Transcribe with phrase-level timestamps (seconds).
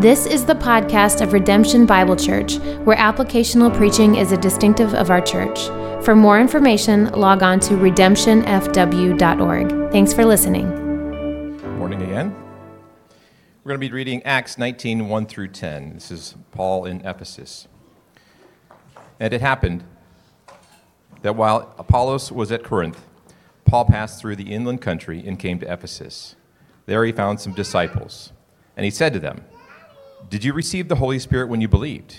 [0.00, 5.10] This is the podcast of Redemption Bible Church, where applicational preaching is a distinctive of
[5.10, 5.66] our church.
[6.04, 9.90] For more information, log on to redemptionfw.org.
[9.90, 10.68] Thanks for listening.
[11.78, 12.32] Morning again.
[13.64, 15.94] We're going to be reading Acts 19 1 through 10.
[15.94, 17.66] This is Paul in Ephesus.
[19.18, 19.82] And it happened
[21.22, 23.04] that while Apollos was at Corinth,
[23.64, 26.36] Paul passed through the inland country and came to Ephesus.
[26.86, 28.32] There he found some disciples,
[28.76, 29.44] and he said to them,
[30.28, 32.16] did you receive the Holy Spirit when you believed?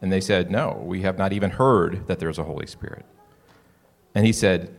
[0.00, 3.04] And they said, No, we have not even heard that there's a Holy Spirit.
[4.14, 4.74] And he said,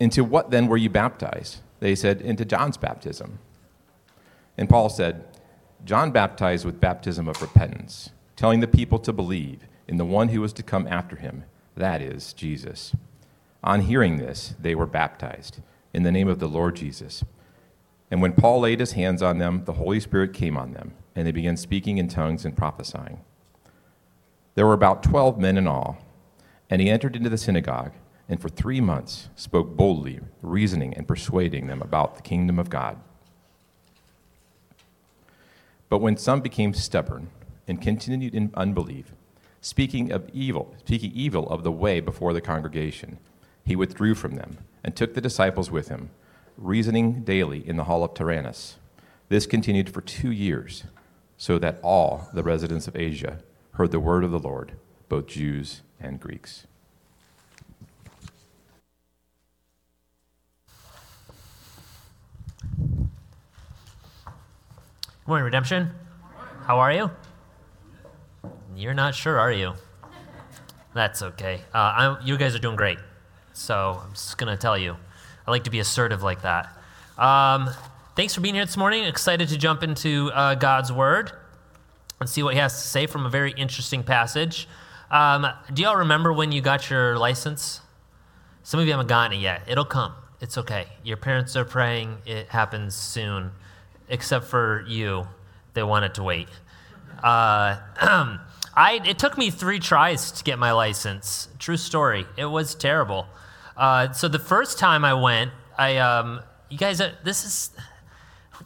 [0.00, 1.60] Into what then were you baptized?
[1.80, 3.38] They said, Into John's baptism.
[4.56, 5.24] And Paul said,
[5.84, 10.40] John baptized with baptism of repentance, telling the people to believe in the one who
[10.40, 11.44] was to come after him,
[11.76, 12.94] that is, Jesus.
[13.62, 15.60] On hearing this, they were baptized
[15.92, 17.24] in the name of the Lord Jesus.
[18.10, 21.26] And when Paul laid his hands on them, the Holy Spirit came on them and
[21.26, 23.20] they began speaking in tongues and prophesying.
[24.54, 25.98] There were about twelve men in all,
[26.70, 27.92] and he entered into the synagogue,
[28.28, 32.98] and for three months spoke boldly, reasoning and persuading them about the kingdom of God.
[35.88, 37.30] But when some became stubborn
[37.68, 39.12] and continued in unbelief,
[39.60, 43.18] speaking of evil, speaking evil of the way before the congregation,
[43.64, 46.10] he withdrew from them and took the disciples with him,
[46.56, 48.76] reasoning daily in the hall of Tyrannus.
[49.28, 50.84] This continued for two years
[51.36, 53.38] so that all the residents of Asia
[53.72, 54.72] heard the word of the Lord,
[55.08, 56.66] both Jews and Greeks.
[65.24, 65.90] Good morning, Redemption.
[66.64, 67.10] How are you?
[68.76, 69.72] You're not sure, are you?
[70.94, 71.60] That's okay.
[71.72, 72.98] Uh, you guys are doing great.
[73.52, 74.96] So I'm just going to tell you.
[75.46, 76.76] I like to be assertive like that.
[77.18, 77.70] Um,
[78.16, 79.02] Thanks for being here this morning.
[79.06, 81.32] Excited to jump into uh, God's Word
[82.20, 84.68] and see what He has to say from a very interesting passage.
[85.10, 87.80] Um, do y'all remember when you got your license?
[88.62, 89.62] Some of you haven't gotten it yet.
[89.66, 90.12] It'll come.
[90.40, 90.86] It's okay.
[91.02, 92.18] Your parents are praying.
[92.24, 93.50] It happens soon,
[94.08, 95.26] except for you.
[95.72, 96.46] They want it to wait.
[97.20, 97.80] Uh,
[98.76, 101.48] I, it took me three tries to get my license.
[101.58, 102.26] True story.
[102.36, 103.26] It was terrible.
[103.76, 107.70] Uh, so the first time I went, I um, you guys, uh, this is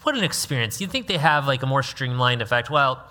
[0.09, 0.81] what an experience.
[0.81, 2.71] You'd think they have like a more streamlined effect.
[2.71, 3.05] Well,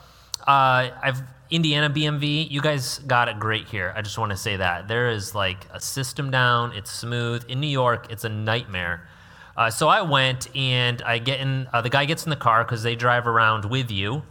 [0.47, 1.21] uh, I've
[1.51, 3.93] Indiana BMV, you guys got it great here.
[3.95, 4.87] I just want to say that.
[4.87, 7.45] There is like a system down, it's smooth.
[7.47, 9.07] In New York, it's a nightmare.
[9.55, 12.63] Uh, so I went and I get in, uh, the guy gets in the car
[12.63, 14.23] because they drive around with you.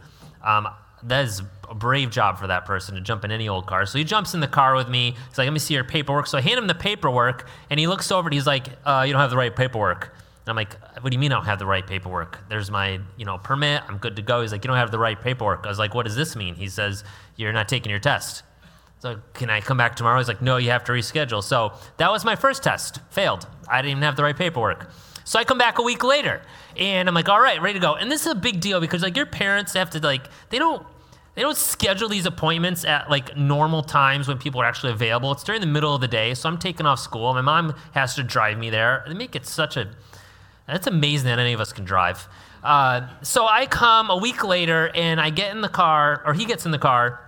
[0.43, 0.67] Um,
[1.03, 3.85] that is a brave job for that person to jump in any old car.
[3.85, 5.15] So he jumps in the car with me.
[5.29, 6.27] He's like, let me see your paperwork.
[6.27, 9.13] So I hand him the paperwork and he looks over and he's like, uh, you
[9.13, 10.13] don't have the right paperwork.
[10.47, 12.47] And I'm like, what do you mean I don't have the right paperwork?
[12.47, 13.83] There's my, you know, permit.
[13.87, 14.41] I'm good to go.
[14.41, 15.65] He's like, you don't have the right paperwork.
[15.65, 16.55] I was like, what does this mean?
[16.55, 17.03] He says,
[17.35, 18.43] you're not taking your test.
[18.99, 20.17] So can I come back tomorrow?
[20.17, 21.43] He's like, no, you have to reschedule.
[21.43, 22.99] So that was my first test.
[23.09, 23.45] Failed.
[23.69, 24.89] I didn't even have the right paperwork.
[25.25, 26.41] So I come back a week later
[26.77, 27.95] and I'm like, all right, ready to go.
[27.95, 30.87] And this is a big deal because like your parents have to like, they don't,
[31.35, 35.31] they don't schedule these appointments at like normal times when people are actually available.
[35.33, 36.33] It's during the middle of the day.
[36.33, 37.33] So I'm taking off school.
[37.33, 39.03] My mom has to drive me there.
[39.07, 39.89] They make it such a,
[40.67, 42.27] it's amazing that any of us can drive.
[42.63, 46.45] Uh, so I come a week later and I get in the car, or he
[46.45, 47.21] gets in the car,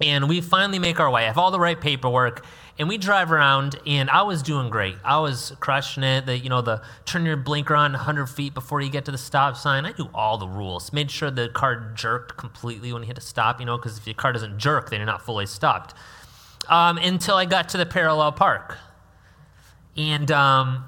[0.00, 1.24] and we finally make our way.
[1.24, 2.44] I have all the right paperwork,
[2.78, 4.96] and we drive around, and I was doing great.
[5.04, 6.24] I was crushing it.
[6.24, 9.18] The, you know, the turn your blinker on 100 feet before you get to the
[9.18, 9.84] stop sign.
[9.84, 10.90] I knew all the rules.
[10.90, 14.06] Made sure the car jerked completely when you hit a stop, you know, because if
[14.06, 15.92] your car doesn't jerk, then you're not fully stopped.
[16.68, 18.78] Um, until I got to the parallel park.
[19.98, 20.84] And um,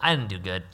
[0.00, 0.64] I didn't do good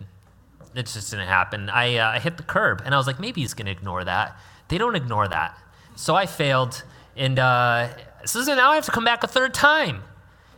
[0.74, 1.68] it just didn't happen.
[1.70, 4.04] I, uh, I hit the curb, and I was like, maybe he's going to ignore
[4.04, 4.36] that.
[4.68, 5.58] They don't ignore that.
[5.96, 6.82] So I failed,
[7.16, 7.88] and uh,
[8.24, 10.02] so now I have to come back a third time.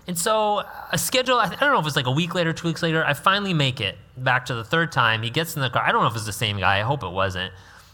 [0.07, 2.83] And so a schedule, I don't know if it's like a week later, two weeks
[2.83, 5.23] later, I finally make it back to the third time.
[5.23, 5.83] He gets in the car.
[5.83, 6.79] I don't know if it's the same guy.
[6.79, 7.53] I hope it wasn't.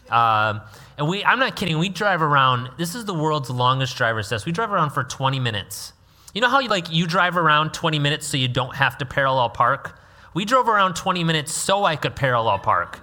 [0.09, 0.61] Um,
[0.97, 1.79] and we, I'm not kidding.
[1.79, 2.69] We drive around.
[2.77, 4.45] This is the world's longest driver's test.
[4.45, 5.93] We drive around for 20 minutes.
[6.33, 9.05] You know how you like you drive around 20 minutes so you don't have to
[9.05, 9.97] parallel park?
[10.33, 12.99] We drove around 20 minutes so I could parallel park.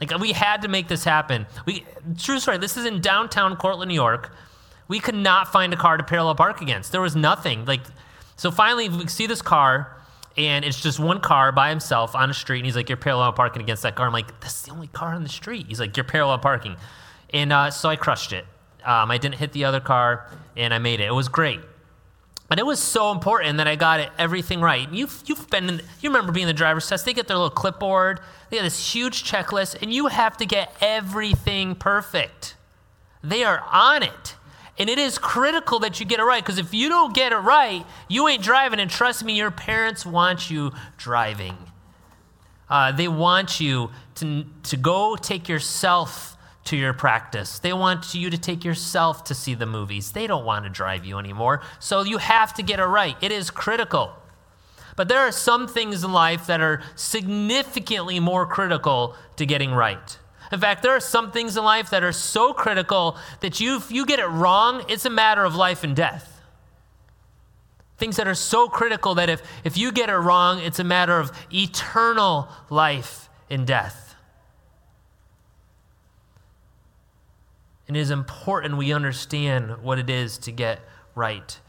[0.00, 1.46] Like we had to make this happen.
[1.64, 1.84] We
[2.18, 2.58] true story.
[2.58, 4.34] This is in downtown Cortland, New York.
[4.88, 6.90] We could not find a car to parallel park against.
[6.90, 7.64] There was nothing.
[7.66, 7.82] Like
[8.36, 9.96] so finally we see this car
[10.36, 13.32] and it's just one car by himself on a street and he's like you're parallel
[13.32, 14.06] parking against that car.
[14.06, 15.66] I'm like that's the only car on the street.
[15.68, 16.76] He's like you're parallel parking.
[17.30, 18.44] And uh, so I crushed it.
[18.84, 21.04] Um, I didn't hit the other car and I made it.
[21.04, 21.60] It was great.
[22.52, 24.86] But it was so important that I got it everything right.
[24.92, 27.06] You've, you've been, in, you remember being the driver's test.
[27.06, 28.20] They get their little clipboard,
[28.50, 32.56] they get this huge checklist, and you have to get everything perfect.
[33.24, 34.36] They are on it.
[34.78, 37.38] And it is critical that you get it right because if you don't get it
[37.38, 38.80] right, you ain't driving.
[38.80, 41.56] And trust me, your parents want you driving.
[42.68, 46.31] Uh, they want you to, to go take yourself
[46.64, 47.58] to your practice.
[47.58, 50.12] They want you to take yourself to see the movies.
[50.12, 51.60] They don't want to drive you anymore.
[51.80, 53.16] So you have to get it right.
[53.20, 54.12] It is critical.
[54.94, 60.18] But there are some things in life that are significantly more critical to getting right.
[60.52, 63.90] In fact, there are some things in life that are so critical that you, if
[63.90, 66.40] you get it wrong, it's a matter of life and death.
[67.96, 71.18] Things that are so critical that if, if you get it wrong, it's a matter
[71.18, 74.11] of eternal life and death.
[77.92, 80.80] And it is important we understand what it is to get
[81.14, 81.60] right.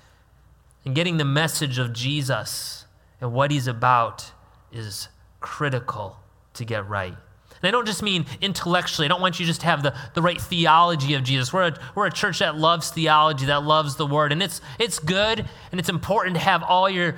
[0.86, 2.86] And getting the message of Jesus
[3.20, 4.32] and what he's about
[4.72, 5.10] is
[5.42, 6.18] critical
[6.54, 7.12] to get right.
[7.12, 9.06] And I don't just mean intellectually.
[9.06, 11.52] I don't want you just to have the, the right theology of Jesus.
[11.52, 14.32] We're a, we're a church that loves theology, that loves the word.
[14.32, 17.16] And it's, it's good and it's important to have all your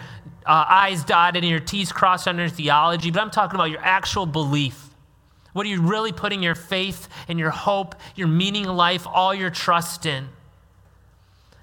[0.48, 3.12] uh, I's dotted and your T's crossed on your theology.
[3.12, 4.85] But I'm talking about your actual belief.
[5.56, 9.34] What are you really putting your faith and your hope, your meaning in life, all
[9.34, 10.28] your trust in?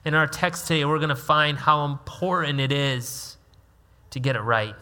[0.06, 3.36] In our text today, we're going to find how important it is
[4.08, 4.74] to get it right.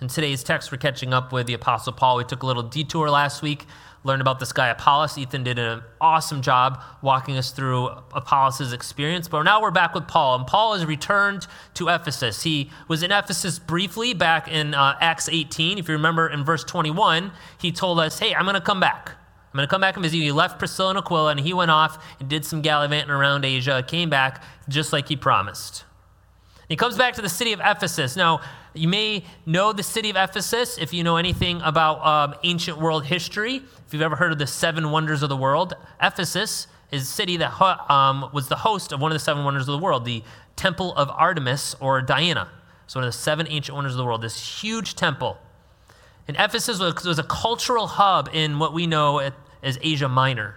[0.00, 2.16] In today's text, we're catching up with the Apostle Paul.
[2.16, 3.66] We took a little detour last week,
[4.04, 5.18] learned about this guy Apollos.
[5.18, 9.28] Ethan did an awesome job walking us through Apollos' experience.
[9.28, 12.42] But now we're back with Paul, and Paul has returned to Ephesus.
[12.42, 15.78] He was in Ephesus briefly back in uh, Acts 18.
[15.78, 19.10] If you remember in verse 21, he told us, Hey, I'm going to come back.
[19.52, 20.22] I'm going to come back and visit you.
[20.22, 23.84] He left Priscilla and Aquila, and he went off and did some gallivanting around Asia,
[23.86, 25.84] came back just like he promised.
[26.68, 28.14] He comes back to the city of Ephesus.
[28.14, 28.42] Now,
[28.74, 33.04] you may know the city of Ephesus if you know anything about um, ancient world
[33.04, 33.56] history.
[33.56, 37.36] If you've ever heard of the seven wonders of the world, Ephesus is a city
[37.38, 40.22] that um, was the host of one of the seven wonders of the world, the
[40.56, 42.48] Temple of Artemis or Diana.
[42.84, 45.38] It's one of the seven ancient wonders of the world, this huge temple.
[46.26, 49.30] And Ephesus was, was a cultural hub in what we know
[49.62, 50.56] as Asia Minor.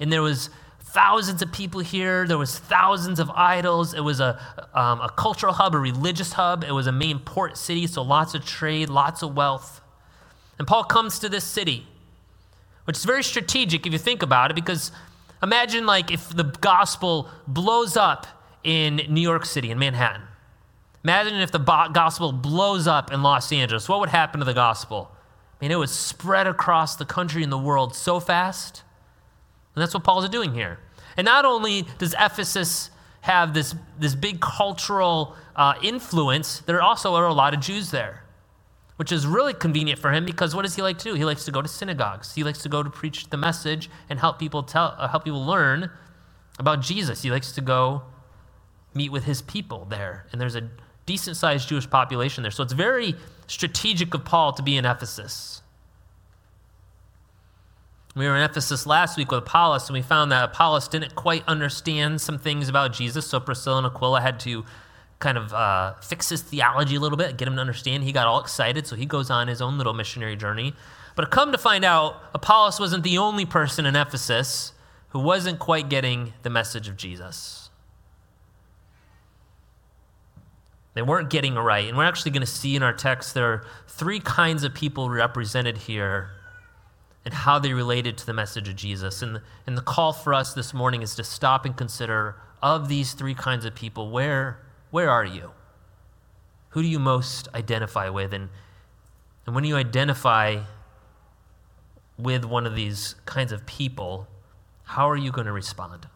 [0.00, 0.50] And there was
[0.94, 2.24] thousands of people here.
[2.24, 3.94] There was thousands of idols.
[3.94, 4.40] It was a,
[4.72, 6.62] um, a cultural hub, a religious hub.
[6.62, 9.80] It was a main port city, so lots of trade, lots of wealth.
[10.56, 11.84] And Paul comes to this city,
[12.84, 14.92] which is very strategic if you think about it, because
[15.42, 18.28] imagine like if the gospel blows up
[18.62, 20.22] in New York City, in Manhattan.
[21.02, 23.88] Imagine if the gospel blows up in Los Angeles.
[23.88, 25.10] What would happen to the gospel?
[25.10, 28.83] I mean, it would spread across the country and the world so fast.
[29.74, 30.78] And that's what Paul's doing here.
[31.16, 32.90] And not only does Ephesus
[33.22, 38.24] have this, this big cultural uh, influence, there also are a lot of Jews there,
[38.96, 41.14] which is really convenient for him because what does he like to do?
[41.14, 42.34] He likes to go to synagogues.
[42.34, 45.44] He likes to go to preach the message and help people tell, uh, help people
[45.44, 45.90] learn
[46.58, 47.22] about Jesus.
[47.22, 48.02] He likes to go
[48.94, 50.68] meet with his people there, and there's a
[51.06, 52.50] decent sized Jewish population there.
[52.50, 53.16] So it's very
[53.46, 55.62] strategic of Paul to be in Ephesus.
[58.16, 61.42] We were in Ephesus last week with Apollos, and we found that Apollos didn't quite
[61.48, 64.64] understand some things about Jesus, so Priscilla and Aquila had to
[65.18, 68.04] kind of uh, fix his theology a little bit, get him to understand.
[68.04, 70.74] He got all excited, so he goes on his own little missionary journey.
[71.16, 74.72] But come to find out, Apollos wasn't the only person in Ephesus
[75.08, 77.70] who wasn't quite getting the message of Jesus.
[80.94, 81.88] They weren't getting it right.
[81.88, 85.10] And we're actually going to see in our text there are three kinds of people
[85.10, 86.30] represented here
[87.24, 89.22] and how they related to the message of Jesus.
[89.22, 93.12] And, and the call for us this morning is to stop and consider of these
[93.12, 94.58] three kinds of people, where,
[94.90, 95.52] where are you?
[96.70, 98.32] Who do you most identify with?
[98.32, 98.48] And,
[99.46, 100.62] and when you identify
[102.18, 104.26] with one of these kinds of people,
[104.84, 106.08] how are you going to respond?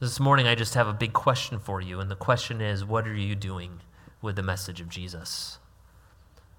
[0.00, 3.06] This morning, I just have a big question for you, and the question is what
[3.06, 3.80] are you doing
[4.20, 5.59] with the message of Jesus?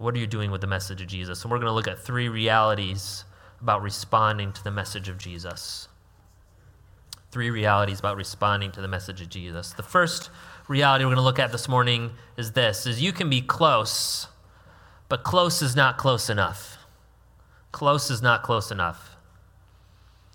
[0.02, 1.44] What are you doing with the message of Jesus?
[1.44, 3.24] And we're going to look at three realities
[3.62, 5.88] about responding to the message of Jesus.
[7.30, 9.74] Three realities about responding to the message of Jesus.
[9.74, 10.32] The first
[10.68, 14.28] reality we're going to look at this morning is this is you can be close,
[15.08, 16.80] but close is not close enough.
[17.72, 19.16] Close is not close enough.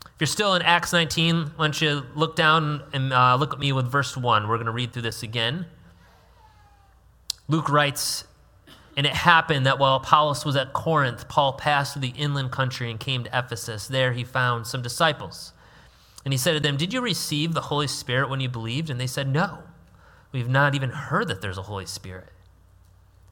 [0.05, 3.59] If you're still in Acts 19, why don't you look down and uh, look at
[3.59, 4.47] me with verse 1.
[4.47, 5.67] We're going to read through this again.
[7.49, 8.25] Luke writes,
[8.97, 12.91] and it happened that while Apollos was at Corinth, Paul passed through the inland country
[12.91, 13.87] and came to Ephesus.
[13.87, 15.53] There he found some disciples.
[16.25, 18.89] And he said to them, Did you receive the Holy Spirit when you believed?
[18.89, 19.65] And they said, No.
[20.33, 22.33] We've not even heard that there's a Holy Spirit.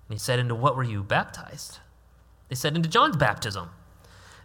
[0.08, 1.78] And he said, Into what were you baptized?
[2.50, 3.70] They said, Into John's baptism.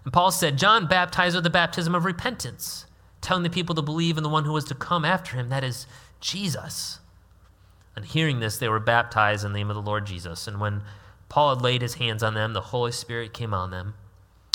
[0.05, 2.85] And Paul said, John baptized with the baptism of repentance,
[3.19, 5.63] telling the people to believe in the one who was to come after him, that
[5.63, 5.85] is
[6.21, 6.99] Jesus.
[7.95, 10.47] And hearing this, they were baptized in the name of the Lord Jesus.
[10.47, 10.81] And when
[11.29, 13.93] Paul had laid his hands on them, the Holy Spirit came on them,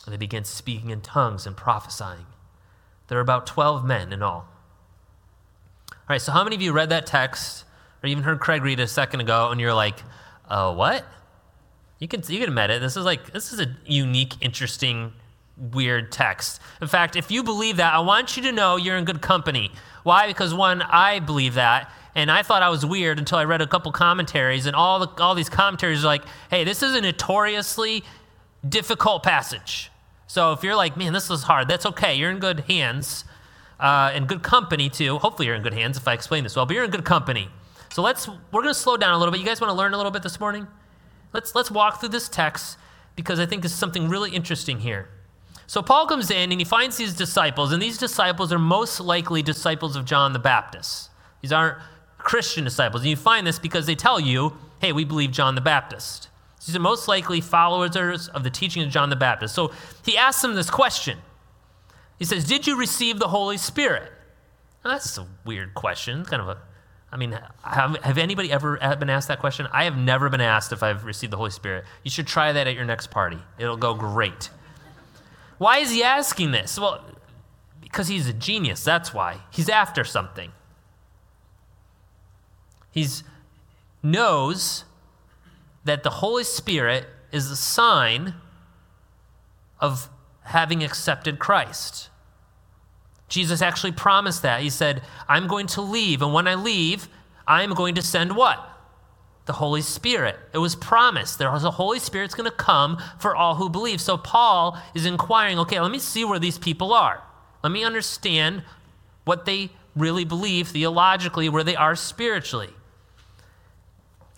[0.04, 2.26] and they began speaking in tongues and prophesying.
[3.08, 4.48] There were about 12 men in all.
[5.90, 7.64] All right, so how many of you read that text
[8.02, 10.02] or even heard Craig read it a second ago and you're like,
[10.48, 11.06] uh, what?
[11.98, 12.80] You can, you can admit it.
[12.80, 15.12] This is like, this is a unique, interesting,
[15.56, 16.60] weird text.
[16.82, 19.70] In fact, if you believe that, I want you to know you're in good company.
[20.02, 20.26] Why?
[20.26, 23.66] Because one, I believe that, and I thought I was weird until I read a
[23.66, 28.04] couple commentaries, and all, the, all these commentaries are like, hey, this is a notoriously
[28.68, 29.90] difficult passage.
[30.26, 32.14] So if you're like, man, this is hard, that's okay.
[32.14, 33.24] You're in good hands,
[33.78, 35.18] uh, in good company too.
[35.18, 37.48] Hopefully, you're in good hands if I explain this well, but you're in good company.
[37.90, 39.40] So let's we're going to slow down a little bit.
[39.40, 40.66] You guys want to learn a little bit this morning?
[41.32, 42.78] Let's let's walk through this text
[43.16, 45.08] because I think there's something really interesting here.
[45.66, 49.42] So Paul comes in and he finds these disciples, and these disciples are most likely
[49.42, 51.10] disciples of John the Baptist.
[51.40, 51.78] These aren't
[52.24, 53.02] Christian disciples.
[53.02, 56.28] And you find this because they tell you, hey, we believe John the Baptist.
[56.66, 59.54] These are most likely followers of the teaching of John the Baptist.
[59.54, 59.72] So
[60.04, 61.18] he asks them this question.
[62.18, 64.10] He says, Did you receive the Holy Spirit?
[64.82, 66.24] Now, that's a weird question.
[66.24, 66.58] Kind of a,
[67.12, 69.68] I mean, have, have anybody ever been asked that question?
[69.72, 71.84] I have never been asked if I've received the Holy Spirit.
[72.02, 74.48] You should try that at your next party, it'll go great.
[75.58, 76.78] Why is he asking this?
[76.78, 77.04] Well,
[77.80, 78.82] because he's a genius.
[78.82, 79.40] That's why.
[79.50, 80.50] He's after something.
[82.94, 83.06] He
[84.02, 84.84] knows
[85.84, 88.34] that the Holy Spirit is a sign
[89.80, 90.08] of
[90.44, 92.08] having accepted Christ.
[93.28, 94.60] Jesus actually promised that.
[94.60, 97.08] He said, I'm going to leave, and when I leave,
[97.48, 98.64] I'm going to send what?
[99.46, 100.36] The Holy Spirit.
[100.52, 101.38] It was promised.
[101.38, 104.00] There was a Holy Spirit's going to come for all who believe.
[104.00, 107.22] So Paul is inquiring, okay, let me see where these people are.
[107.62, 108.62] Let me understand
[109.24, 112.70] what they really believe theologically, where they are spiritually.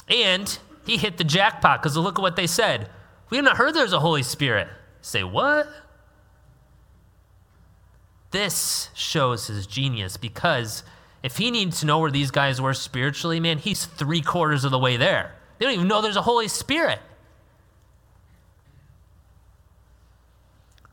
[0.08, 2.88] And he hit the jackpot because look at what they said.
[3.30, 4.68] We have not heard there's a Holy Spirit.
[5.00, 5.68] Say, what?
[8.30, 10.82] This shows his genius because
[11.22, 14.70] if he needs to know where these guys were spiritually, man, he's three quarters of
[14.70, 15.34] the way there.
[15.58, 17.00] They don't even know there's a Holy Spirit.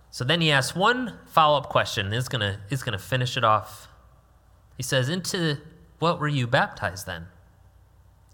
[0.10, 2.14] So then he asks one follow up question.
[2.14, 3.88] Is gonna is gonna finish it off.
[4.78, 5.58] He says, "Into
[5.98, 7.28] what were you baptized then?"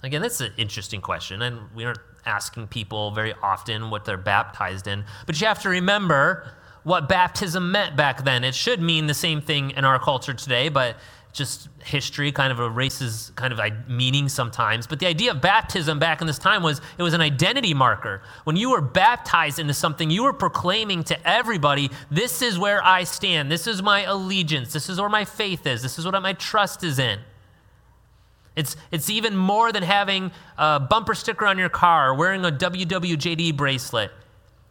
[0.02, 4.88] Again, that's an interesting question, and we aren't asking people very often what they're baptized
[4.88, 5.04] in.
[5.26, 6.54] But you have to remember
[6.84, 8.44] what baptism meant back then.
[8.44, 10.96] It should mean the same thing in our culture today, but
[11.32, 14.88] just history kind of erases kind of meaning sometimes.
[14.88, 18.24] But the idea of baptism back in this time was it was an identity marker.
[18.46, 23.04] When you were baptized into something, you were proclaiming to everybody, this is where I
[23.04, 23.52] stand.
[23.52, 24.74] This is my allegiance.
[24.74, 25.84] This is where my faith is.
[25.84, 27.20] This is what my trust is in.
[28.60, 32.52] It's, it's even more than having a bumper sticker on your car or wearing a
[32.52, 34.12] WWJD bracelet.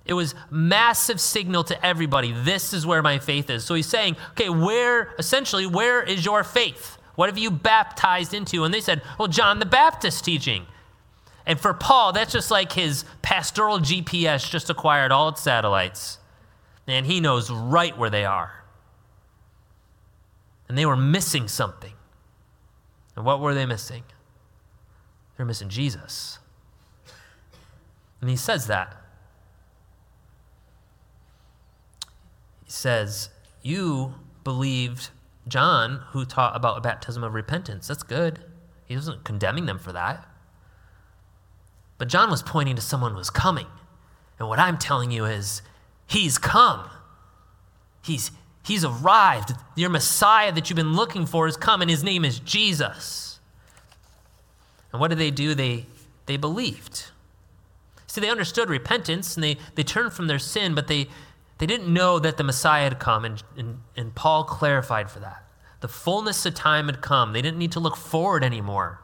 [0.05, 2.33] It was massive signal to everybody.
[2.33, 3.65] This is where my faith is.
[3.65, 6.99] So he's saying, okay, where, essentially, where is your faith?
[7.15, 8.65] What have you baptized into?
[8.65, 10.67] And they said, well, John the Baptist teaching.
[11.47, 16.19] And for Paul, that's just like his pastoral GPS just acquired all its satellites.
[16.87, 18.53] And he knows right where they are.
[20.69, 21.95] And they were missing something.
[23.19, 24.05] And what were they missing?
[25.37, 26.39] They're missing Jesus.
[28.21, 28.97] And he says that.
[32.65, 35.11] He says, You believed
[35.49, 37.89] John, who taught about a baptism of repentance.
[37.89, 38.45] That's good.
[38.85, 40.25] He wasn't condemning them for that.
[41.99, 43.67] But John was pointing to someone who was coming.
[44.39, 45.61] And what I'm telling you is,
[46.07, 46.89] He's come.
[48.01, 48.31] He's,
[48.69, 49.55] He's arrived.
[49.77, 53.41] Your Messiah that you've been looking for has come, and his name is Jesus.
[54.93, 55.55] And what did they do?
[55.55, 55.87] They,
[56.27, 57.07] they believed.
[58.07, 61.09] See, they understood repentance and they, they turned from their sin, but they,
[61.57, 65.45] they didn't know that the Messiah had come, and, and, and Paul clarified for that.
[65.81, 67.33] The fullness of time had come.
[67.33, 69.01] They didn't need to look forward anymore.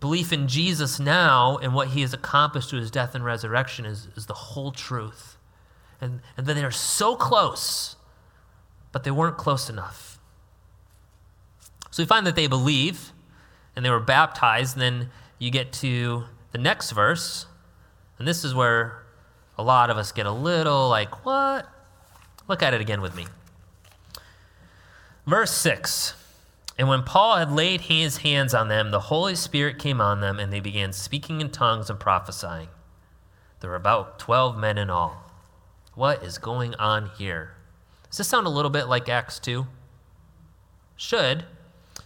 [0.00, 4.08] Belief in Jesus now and what he has accomplished through his death and resurrection is,
[4.16, 5.36] is the whole truth
[6.00, 7.96] and, and then they are so close,
[8.92, 10.18] but they weren't close enough.
[11.90, 13.12] So we find that they believe
[13.76, 17.46] and they were baptized, and then you get to the next verse,
[18.18, 19.02] and this is where
[19.56, 21.66] a lot of us get a little like, what?
[22.48, 23.26] Look at it again with me.
[25.26, 26.14] Verse 6
[26.76, 30.38] And when Paul had laid his hands on them, the Holy Spirit came on them,
[30.38, 32.68] and they began speaking in tongues and prophesying.
[33.60, 35.29] There were about 12 men in all.
[35.94, 37.54] What is going on here?
[38.08, 39.66] Does this sound a little bit like Acts 2?
[40.96, 41.44] Should.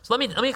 [0.03, 0.55] So let me, let me,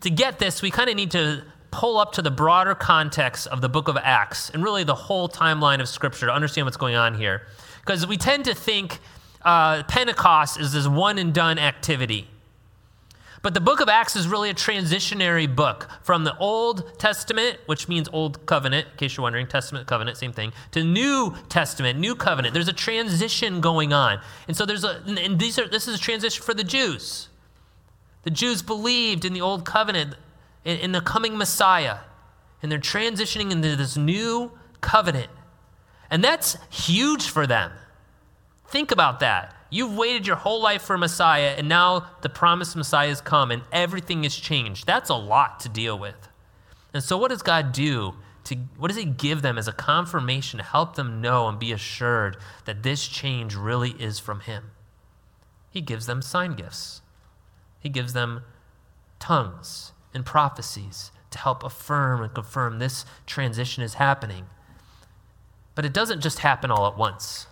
[0.00, 3.60] to get this, we kind of need to pull up to the broader context of
[3.60, 6.94] the book of Acts and really the whole timeline of Scripture to understand what's going
[6.94, 7.46] on here.
[7.80, 8.98] Because we tend to think
[9.42, 12.28] uh, Pentecost is this one and done activity.
[13.42, 17.88] But the book of Acts is really a transitionary book from the Old Testament, which
[17.88, 22.14] means Old Covenant, in case you're wondering, Testament, Covenant, same thing, to New Testament, New
[22.14, 22.52] Covenant.
[22.52, 24.20] There's a transition going on.
[24.46, 27.28] And so there's a, and these are, this is a transition for the Jews.
[28.24, 30.16] The Jews believed in the Old Covenant,
[30.66, 31.98] in, in the coming Messiah,
[32.62, 35.30] and they're transitioning into this new covenant.
[36.10, 37.72] And that's huge for them.
[38.68, 39.54] Think about that.
[39.70, 43.52] You've waited your whole life for a Messiah, and now the promised Messiah has come,
[43.52, 44.84] and everything has changed.
[44.84, 46.28] That's a lot to deal with.
[46.92, 48.14] And so, what does God do?
[48.44, 51.70] To, what does He give them as a confirmation to help them know and be
[51.70, 54.72] assured that this change really is from Him?
[55.70, 57.02] He gives them sign gifts,
[57.78, 58.42] He gives them
[59.20, 64.46] tongues and prophecies to help affirm and confirm this transition is happening.
[65.76, 67.46] But it doesn't just happen all at once.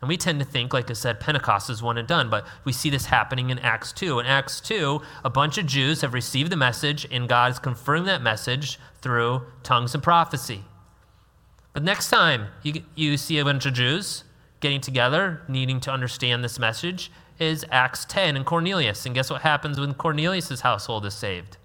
[0.00, 2.72] And we tend to think, like I said, Pentecost is one and done, but we
[2.72, 4.18] see this happening in Acts 2.
[4.18, 8.04] In Acts 2, a bunch of Jews have received the message, and God is confirming
[8.04, 10.64] that message through tongues and prophecy.
[11.72, 14.24] But next time you, you see a bunch of Jews
[14.60, 19.06] getting together, needing to understand this message, is Acts 10 and Cornelius.
[19.06, 21.56] And guess what happens when Cornelius' household is saved?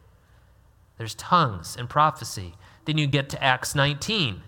[0.98, 2.54] There's tongues and prophecy.
[2.86, 4.42] Then you get to Acts 19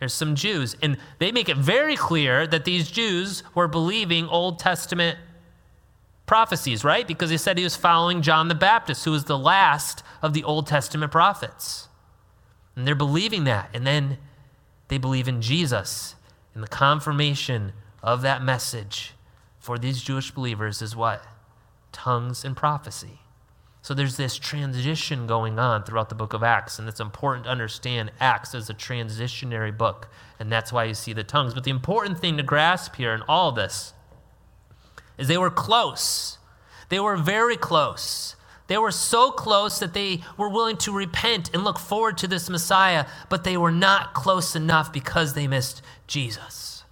[0.00, 0.76] there's some Jews.
[0.82, 5.18] And they make it very clear that these Jews were believing Old Testament
[6.26, 7.06] prophecies, right?
[7.06, 10.42] Because he said he was following John the Baptist, who was the last of the
[10.42, 11.88] Old Testament prophets.
[12.74, 13.68] And they're believing that.
[13.74, 14.18] And then
[14.88, 16.16] they believe in Jesus.
[16.54, 19.12] And the confirmation of that message
[19.58, 21.22] for these Jewish believers is what?
[21.92, 23.19] Tongues and prophecy.
[23.82, 27.50] So there's this transition going on throughout the book of Acts, and it's important to
[27.50, 31.54] understand Acts as a transitionary book, and that's why you see the tongues.
[31.54, 33.94] But the important thing to grasp here in all this
[35.16, 36.38] is they were close.
[36.90, 38.36] They were very close.
[38.66, 42.50] They were so close that they were willing to repent and look forward to this
[42.50, 46.84] Messiah, but they were not close enough because they missed Jesus.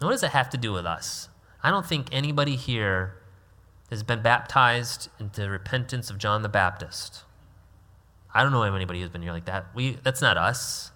[0.00, 1.28] Now, what does that have to do with us?
[1.62, 3.16] I don't think anybody here
[3.90, 7.22] has been baptized into repentance of John the Baptist.
[8.32, 9.66] I don't know anybody who's been here like that.
[9.74, 10.90] We, that's not us.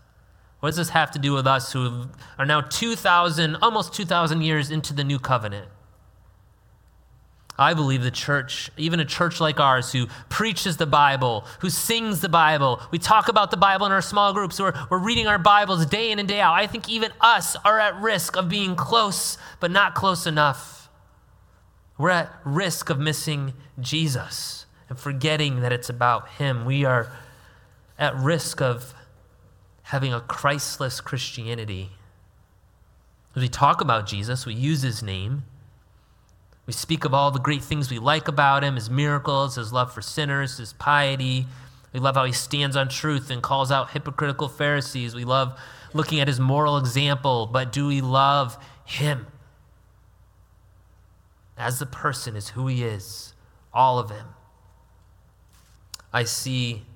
[0.60, 4.70] What does this have to do with us who are now 2,000, almost 2,000 years
[4.70, 5.68] into the new covenant?
[7.60, 12.20] I believe the church, even a church like ours who preaches the Bible, who sings
[12.20, 15.38] the Bible, we talk about the Bible in our small groups, we're, we're reading our
[15.38, 16.54] Bibles day in and day out.
[16.54, 20.77] I think even us are at risk of being close, but not close enough.
[21.98, 26.64] We're at risk of missing Jesus and forgetting that it's about Him.
[26.64, 27.10] We are
[27.98, 28.94] at risk of
[29.82, 31.90] having a Christless Christianity.
[33.34, 35.42] As we talk about Jesus, we use His name.
[36.66, 39.92] We speak of all the great things we like about Him His miracles, His love
[39.92, 41.46] for sinners, His piety.
[41.92, 45.16] We love how He stands on truth and calls out hypocritical Pharisees.
[45.16, 45.58] We love
[45.94, 49.26] looking at His moral example, but do we love Him?
[51.58, 53.34] As the person is who he is,
[53.74, 54.28] all of him.
[56.12, 56.86] I see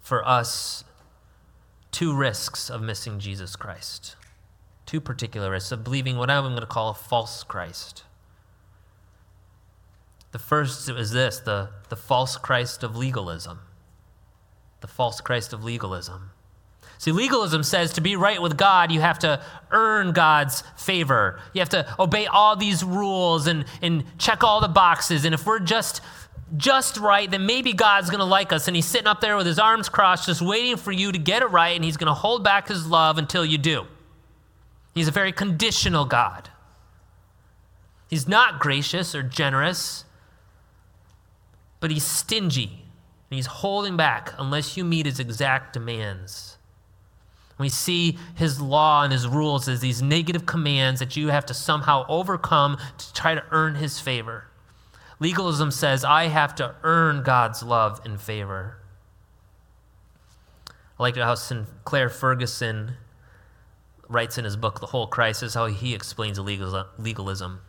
[0.00, 0.84] for us
[1.92, 4.16] two risks of missing Jesus Christ,
[4.86, 8.04] two particular risks of believing what I'm going to call a false Christ.
[10.32, 13.60] The first is this the, the false Christ of legalism.
[14.80, 16.30] The false Christ of legalism.
[16.98, 21.40] See, legalism says to be right with God, you have to earn God's favor.
[21.52, 25.24] You have to obey all these rules and, and check all the boxes.
[25.24, 26.00] And if we're just
[26.56, 28.68] just right, then maybe God's going to like us.
[28.68, 31.42] And he's sitting up there with his arms crossed, just waiting for you to get
[31.42, 33.86] it right, and he's going to hold back his love until you do.
[34.94, 36.50] He's a very conditional God.
[38.08, 40.04] He's not gracious or generous,
[41.80, 42.84] but he's stingy.
[43.30, 46.53] And he's holding back unless you meet his exact demands.
[47.58, 51.54] We see his law and his rules as these negative commands that you have to
[51.54, 54.46] somehow overcome to try to earn his favor.
[55.20, 58.78] Legalism says, I have to earn God's love and favor.
[60.98, 62.94] I like how Sinclair Ferguson
[64.08, 67.60] writes in his book, The Whole Christ, how he explains legalism.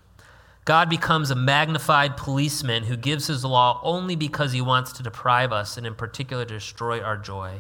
[0.66, 5.52] God becomes a magnified policeman who gives his law only because he wants to deprive
[5.52, 7.60] us and, in particular, destroy our joy.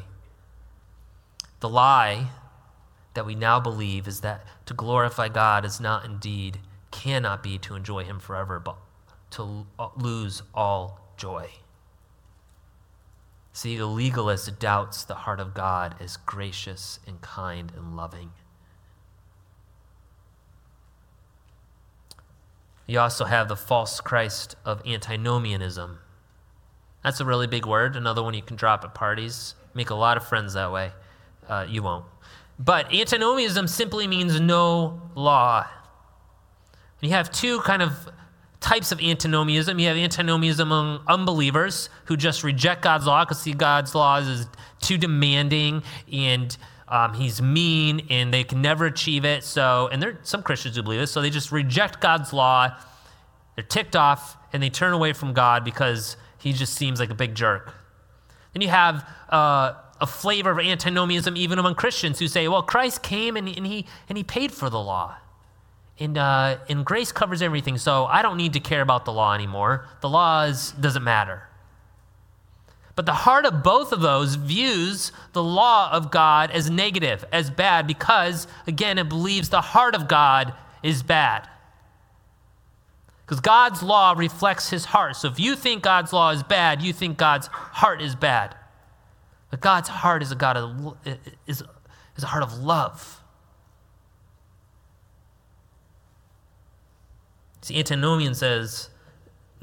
[1.65, 2.27] The lie
[3.15, 6.59] that we now believe is that to glorify God is not indeed,
[6.91, 8.77] cannot be to enjoy Him forever, but
[9.31, 11.49] to uh, lose all joy.
[13.51, 18.33] See, the legalist doubts the heart of God as gracious and kind and loving.
[22.85, 25.97] You also have the false Christ of antinomianism.
[27.03, 29.55] That's a really big word, another one you can drop at parties.
[29.73, 30.91] Make a lot of friends that way.
[31.47, 32.05] Uh, you won't.
[32.57, 35.67] But antinomianism simply means no law.
[37.01, 37.91] And you have two kind of
[38.61, 39.77] types of antinomianism.
[39.77, 44.47] You have antinomianism among unbelievers who just reject God's law because see God's laws as
[44.79, 46.55] too demanding and
[46.87, 49.43] um, he's mean and they can never achieve it.
[49.43, 52.75] So, and there are some Christians who believe this, so they just reject God's law.
[53.55, 57.15] They're ticked off and they turn away from God because he just seems like a
[57.15, 57.73] big jerk.
[58.53, 63.01] Then you have uh, a flavor of antinomianism even among Christians who say, well, Christ
[63.01, 65.15] came and, and, he, and he paid for the law.
[65.97, 69.33] And, uh, and grace covers everything, so I don't need to care about the law
[69.33, 69.87] anymore.
[70.01, 71.43] The law is, doesn't matter.
[72.95, 77.49] But the heart of both of those views the law of God as negative, as
[77.49, 80.53] bad, because, again, it believes the heart of God
[80.83, 81.47] is bad.
[83.25, 85.15] Because God's law reflects his heart.
[85.15, 88.55] So if you think God's law is bad, you think God's heart is bad.
[89.55, 90.97] But God's heart is a God of,
[91.47, 91.63] is,
[92.17, 93.21] is a heart of love.
[97.61, 98.89] See, antinomian says,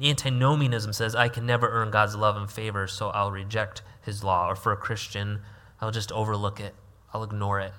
[0.02, 4.48] antinomianism says, I can never earn God's love and favor, so I'll reject his law.
[4.48, 5.42] Or for a Christian,
[5.78, 6.74] I'll just overlook it,
[7.12, 7.74] I'll ignore it.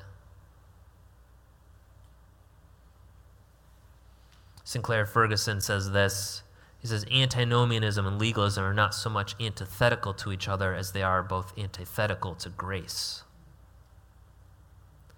[4.63, 6.42] Sinclair Ferguson says this.
[6.84, 11.02] He says, antinomianism and legalism are not so much antithetical to each other as they
[11.02, 13.24] are both antithetical to grace.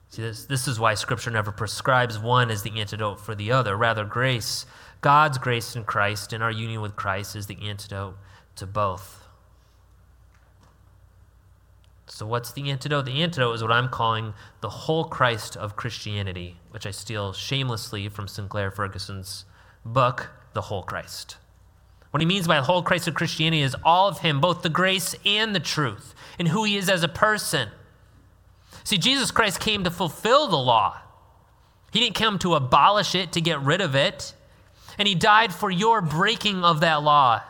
[0.09, 3.75] See, this, this is why Scripture never prescribes one as the antidote for the other.
[3.75, 4.67] Rather, grace
[5.01, 8.15] God's grace in Christ and our union with Christ is the antidote
[8.57, 9.23] to both.
[12.05, 13.05] So, what's the antidote?
[13.05, 18.07] The antidote is what I'm calling the whole Christ of Christianity, which I steal shamelessly
[18.07, 19.45] from Sinclair Ferguson's
[19.83, 21.37] book, The Whole Christ.
[22.15, 24.69] What he means by the whole Christ of Christianity is all of him, both the
[24.69, 27.67] grace and the truth, and who he is as a person.
[28.85, 30.97] See, Jesus Christ came to fulfill the law.
[31.91, 34.33] He didn't come to abolish it, to get rid of it
[34.97, 37.41] and he died for your breaking of that law.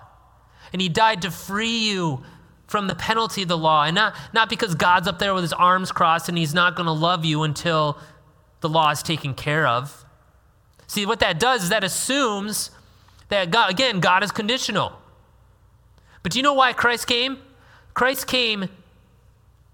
[0.74, 2.24] And he died to free you
[2.68, 3.84] from the penalty of the law.
[3.84, 6.88] And not, not because God's up there with his arms crossed and he's not going
[6.88, 8.00] to love you until
[8.62, 10.04] the law is taken care of.
[10.88, 12.72] See, what that does is that assumes
[13.30, 14.94] that, God, again, God is conditional.
[16.24, 17.38] But do you know why Christ came?
[17.94, 18.70] Christ came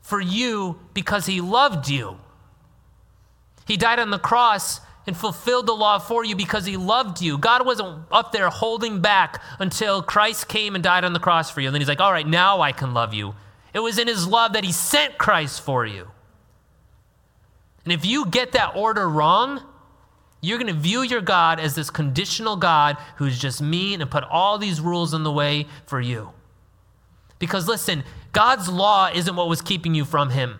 [0.01, 2.17] for you because he loved you.
[3.67, 7.37] He died on the cross and fulfilled the law for you because he loved you.
[7.37, 11.61] God wasn't up there holding back until Christ came and died on the cross for
[11.61, 11.67] you.
[11.67, 13.33] And then he's like, all right, now I can love you.
[13.73, 16.07] It was in his love that he sent Christ for you.
[17.83, 19.61] And if you get that order wrong,
[20.41, 24.23] you're going to view your God as this conditional God who's just mean and put
[24.23, 26.31] all these rules in the way for you.
[27.39, 30.59] Because listen, God's law isn't what was keeping you from him,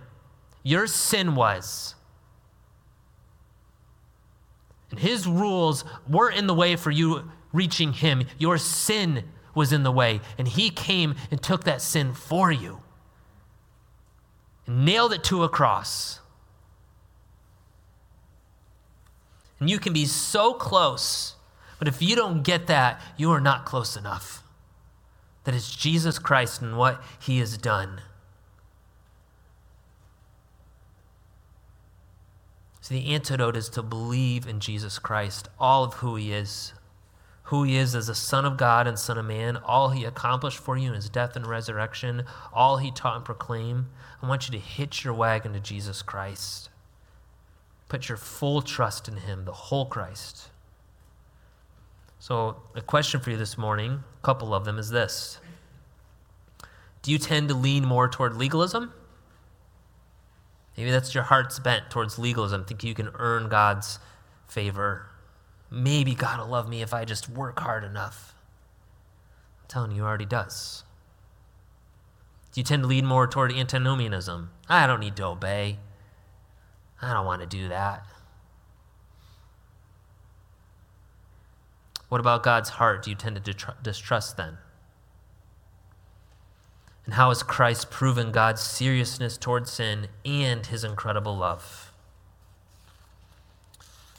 [0.64, 1.96] your sin was.
[4.92, 8.24] And his rules weren't in the way for you reaching him.
[8.38, 9.24] Your sin
[9.56, 10.22] was in the way.
[10.38, 12.82] And he came and took that sin for you
[14.66, 16.21] and nailed it to a cross.
[19.62, 21.36] And you can be so close,
[21.78, 24.42] but if you don't get that, you are not close enough.
[25.44, 28.02] That it's Jesus Christ and what he has done.
[32.82, 36.74] So the antidote is to believe in Jesus Christ, all of who he is,
[37.44, 40.58] who he is as a Son of God and Son of Man, all he accomplished
[40.58, 43.86] for you in his death and resurrection, all he taught and proclaimed.
[44.24, 46.71] I want you to hitch your wagon to Jesus Christ.
[47.92, 50.48] Put your full trust in him, the whole Christ.
[52.20, 55.42] So, a question for you this morning, a couple of them, is this
[57.02, 58.94] Do you tend to lean more toward legalism?
[60.78, 64.00] Maybe that's your heart's bent towards legalism, thinking you can earn God's
[64.48, 65.08] favor.
[65.70, 68.34] Maybe God will love me if I just work hard enough.
[69.60, 70.86] I'm telling you, he already does.
[72.54, 74.50] Do you tend to lean more toward antinomianism?
[74.70, 75.80] I don't need to obey.
[77.02, 78.06] I don't want to do that.
[82.10, 84.58] What about God's heart do you tend to distrust then?
[87.06, 91.92] And how has Christ proven God's seriousness toward sin and his incredible love?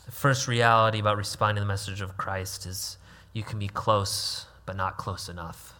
[0.07, 2.97] The first reality about responding to the message of Christ is
[3.33, 5.75] you can be close, but not close enough.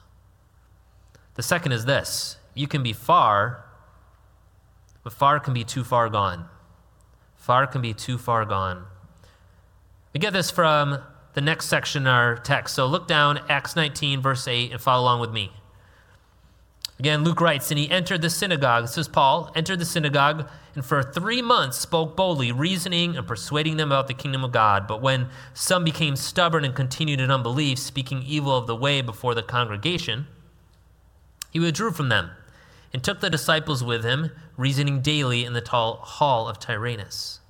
[1.35, 3.65] The second is this you can be far,
[5.03, 6.49] but far can be too far gone.
[7.43, 8.85] Far can be too far gone.
[10.15, 11.01] We get this from
[11.35, 12.77] the next section in our text.
[12.77, 15.51] So look down, Acts 19, verse 8, and follow along with me.
[17.01, 18.85] Again, Luke writes, and he entered the synagogue.
[18.85, 23.77] This is Paul, entered the synagogue, and for three months spoke boldly, reasoning and persuading
[23.77, 24.87] them about the kingdom of God.
[24.87, 29.35] But when some became stubborn and continued in unbelief, speaking evil of the way before
[29.35, 30.29] the congregation,
[31.51, 32.31] he withdrew from them
[32.93, 37.41] and took the disciples with him, reasoning daily in the tall hall of Tyrannus.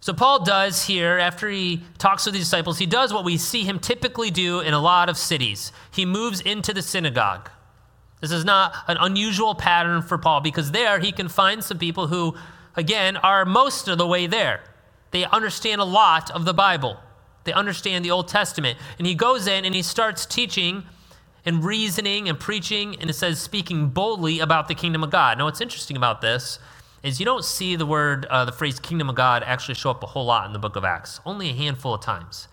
[0.00, 3.64] So, Paul does here, after he talks with the disciples, he does what we see
[3.64, 5.72] him typically do in a lot of cities.
[5.90, 7.48] He moves into the synagogue.
[8.20, 12.06] This is not an unusual pattern for Paul because there he can find some people
[12.08, 12.36] who,
[12.76, 14.60] again, are most of the way there.
[15.10, 16.98] They understand a lot of the Bible,
[17.44, 18.78] they understand the Old Testament.
[18.98, 20.84] And he goes in and he starts teaching
[21.44, 25.38] and reasoning and preaching, and it says speaking boldly about the kingdom of God.
[25.38, 26.58] Now, what's interesting about this
[27.02, 30.02] is you don't see the word, uh, the phrase kingdom of God actually show up
[30.02, 32.48] a whole lot in the book of Acts, only a handful of times.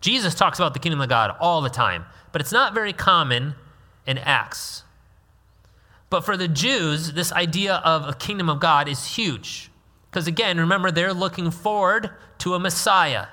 [0.00, 3.54] Jesus talks about the kingdom of God all the time, but it's not very common
[4.06, 4.82] in Acts.
[6.10, 9.70] But for the Jews, this idea of a kingdom of God is huge.
[10.10, 13.26] Because again, remember, they're looking forward to a Messiah.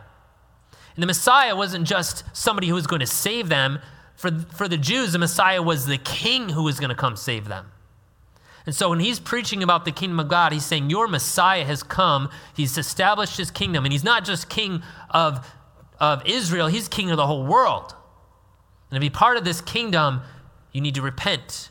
[0.95, 3.80] And the Messiah wasn't just somebody who was going to save them.
[4.15, 7.47] For, for the Jews, the Messiah was the king who was going to come save
[7.47, 7.71] them.
[8.65, 11.82] And so when he's preaching about the kingdom of God, he's saying, Your Messiah has
[11.82, 12.30] come.
[12.56, 13.86] He's established his kingdom.
[13.86, 15.52] And he's not just king of,
[16.00, 17.95] of Israel, he's king of the whole world.
[18.89, 20.21] And to be part of this kingdom,
[20.71, 21.69] you need to repent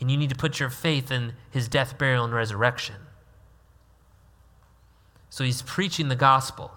[0.00, 2.96] and you need to put your faith in his death, burial, and resurrection.
[5.30, 6.72] So he's preaching the gospel.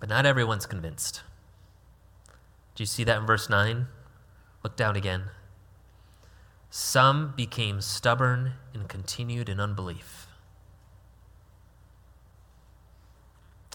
[0.00, 1.22] But not everyone's convinced.
[2.74, 3.86] Do you see that in verse 9?
[4.62, 5.24] Look down again.
[6.70, 10.28] Some became stubborn and continued in unbelief.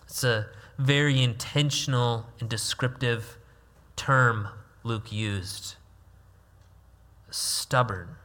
[0.04, 3.38] It's a very intentional and descriptive
[3.96, 4.48] term
[4.84, 5.76] Luke used.
[7.30, 8.16] Stubborn.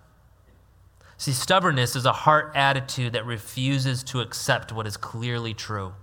[1.16, 5.94] See, stubbornness is a heart attitude that refuses to accept what is clearly true.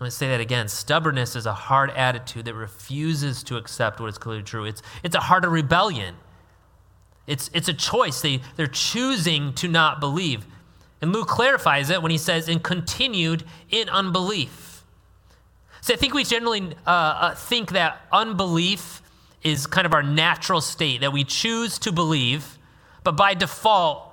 [0.00, 0.68] Let me say that again.
[0.68, 4.64] Stubbornness is a hard attitude that refuses to accept what is clearly true.
[4.64, 6.14] It's, it's a heart of rebellion.
[7.26, 8.20] It's, it's a choice.
[8.20, 10.46] They, they're choosing to not believe.
[11.02, 14.84] And Luke clarifies it when he says, and continued in unbelief.
[15.80, 19.02] So I think we generally uh, uh, think that unbelief
[19.42, 22.58] is kind of our natural state, that we choose to believe,
[23.04, 24.04] but by default,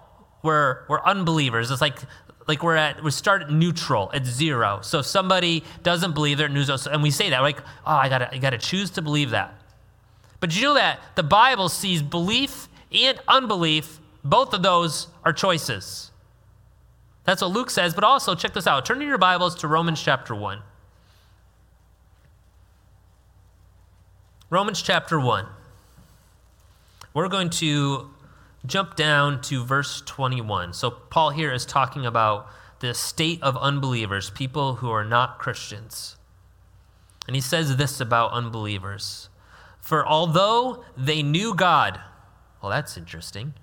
[0.44, 1.72] we're, we're unbelievers.
[1.72, 1.98] It's like,
[2.48, 4.80] like we're at, we start at neutral at zero.
[4.82, 8.34] So if somebody doesn't believe they're neutral, and we say that, like, oh, I gotta,
[8.34, 9.56] I gotta choose to believe that.
[10.40, 16.12] But you know that the Bible sees belief and unbelief, both of those are choices.
[17.24, 18.86] That's what Luke says, but also check this out.
[18.86, 20.62] Turn in your Bibles to Romans chapter 1.
[24.52, 25.48] Romans chapter 1.
[27.16, 28.12] We're going to
[28.68, 30.74] jump down to verse 21.
[30.74, 32.48] So, Paul here is talking about
[32.80, 36.18] the state of unbelievers, people who are not Christians.
[37.28, 39.30] And he says this about unbelievers
[39.80, 42.00] For although they knew God,
[42.62, 43.54] well, that's interesting.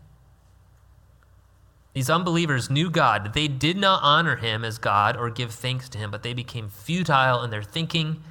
[1.94, 3.34] These unbelievers knew God.
[3.34, 6.70] They did not honor him as God or give thanks to him, but they became
[6.70, 8.22] futile in their thinking,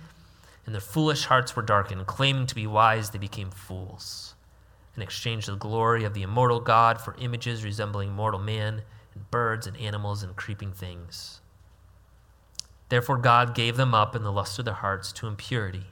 [0.66, 2.08] and their foolish hearts were darkened.
[2.08, 4.31] Claiming to be wise, they became fools
[4.96, 8.82] and exchanged the glory of the immortal God for images resembling mortal man
[9.14, 11.42] and birds and animals and creeping things.
[12.90, 15.86] Therefore, God gave them up in the lust of their hearts to impurity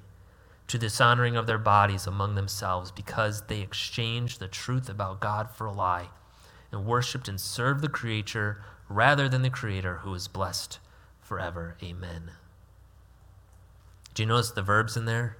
[0.70, 5.66] to dishonoring of their bodies among themselves because they exchanged the truth about God for
[5.66, 6.10] a lie
[6.72, 10.80] and worshiped and served the creature rather than the creator who is blessed
[11.20, 11.76] forever.
[11.84, 12.32] Amen.
[14.14, 15.38] Do you notice the verbs in there?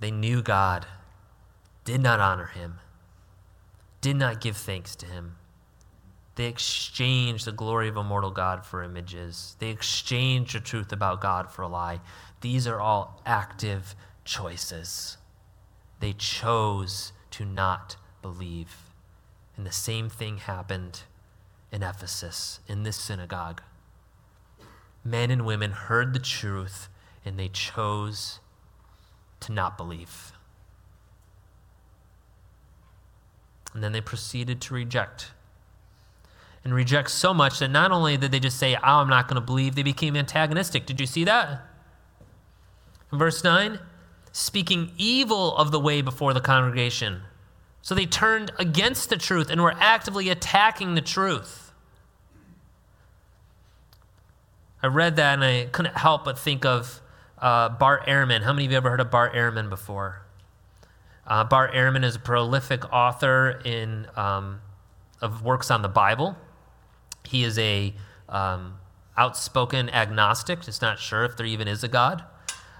[0.00, 0.86] They knew God,
[1.88, 2.80] did not honor him,
[4.02, 5.36] did not give thanks to him.
[6.34, 9.56] They exchanged the glory of a mortal God for images.
[9.58, 12.00] They exchanged the truth about God for a lie.
[12.42, 13.94] These are all active
[14.26, 15.16] choices.
[16.00, 18.76] They chose to not believe.
[19.56, 21.04] And the same thing happened
[21.72, 23.62] in Ephesus, in this synagogue.
[25.02, 26.90] Men and women heard the truth
[27.24, 28.40] and they chose
[29.40, 30.32] to not believe.
[33.74, 35.32] And then they proceeded to reject.
[36.64, 39.40] And reject so much that not only did they just say, Oh, I'm not going
[39.40, 40.86] to believe, they became antagonistic.
[40.86, 41.62] Did you see that?
[43.12, 43.78] In verse 9,
[44.32, 47.22] speaking evil of the way before the congregation.
[47.80, 51.72] So they turned against the truth and were actively attacking the truth.
[54.82, 57.00] I read that and I couldn't help but think of
[57.38, 58.42] uh, Bart Ehrman.
[58.42, 60.22] How many of you ever heard of Bart Ehrman before?
[61.28, 64.60] Uh, Bart Ehrman is a prolific author in, um,
[65.20, 66.36] of works on the Bible.
[67.24, 67.94] He is a
[68.30, 68.78] um,
[69.16, 72.24] outspoken agnostic, just not sure if there even is a God.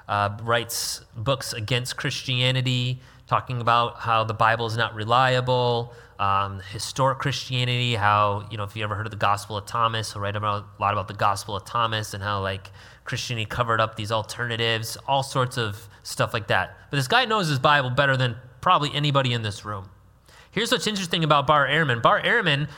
[0.09, 7.19] Uh, writes books against Christianity, talking about how the Bible is not reliable, um, historic
[7.19, 10.35] Christianity, how, you know, if you ever heard of the Gospel of Thomas, he'll write
[10.35, 12.71] about, a lot about the Gospel of Thomas and how, like,
[13.05, 16.77] Christianity covered up these alternatives, all sorts of stuff like that.
[16.91, 19.91] But this guy knows his Bible better than probably anybody in this room.
[20.51, 22.03] Here's what's interesting about Bart Ehrman.
[22.03, 22.69] Bart Ehrman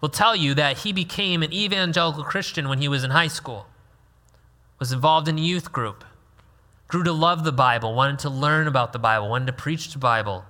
[0.00, 3.66] will tell you that he became an evangelical Christian when he was in high school,
[4.78, 6.04] was involved in a youth group,
[6.90, 9.98] grew to love the Bible, wanted to learn about the Bible, wanted to preach the
[9.98, 10.44] Bible.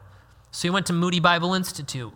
[0.51, 2.15] So he went to Moody Bible Institute.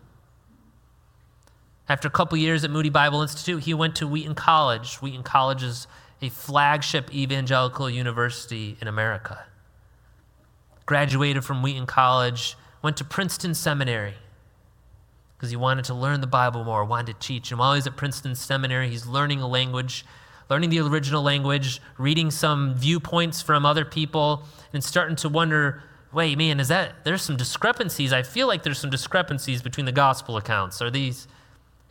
[1.88, 4.96] After a couple years at Moody Bible Institute, he went to Wheaton College.
[4.96, 5.86] Wheaton College is
[6.22, 9.44] a flagship evangelical university in America.
[10.86, 14.14] Graduated from Wheaton College, went to Princeton Seminary
[15.36, 17.50] because he wanted to learn the Bible more, wanted to teach.
[17.50, 20.06] And while he's at Princeton Seminary, he's learning a language,
[20.50, 25.82] learning the original language, reading some viewpoints from other people, and starting to wonder
[26.14, 28.12] wait, man, is that, there's some discrepancies.
[28.12, 30.80] I feel like there's some discrepancies between the gospel accounts.
[30.80, 31.26] Are these,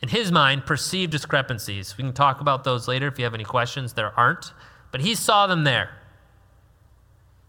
[0.00, 1.96] in his mind, perceived discrepancies?
[1.96, 3.92] We can talk about those later if you have any questions.
[3.92, 4.52] There aren't,
[4.90, 5.90] but he saw them there.